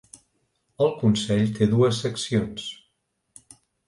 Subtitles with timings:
[0.85, 2.65] El Consell té dues seccions.